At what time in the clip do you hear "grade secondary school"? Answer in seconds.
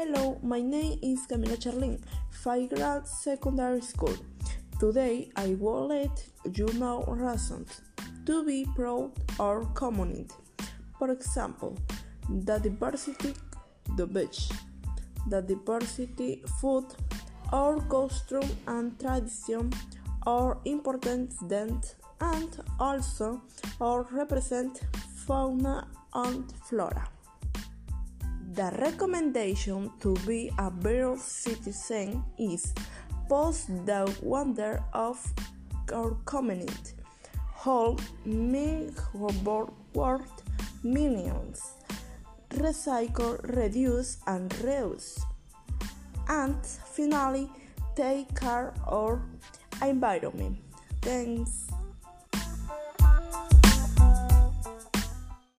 2.72-4.14